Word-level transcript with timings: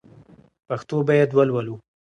پښتو 0.67 0.95
باید 1.07 1.29
ولولو 1.33 1.75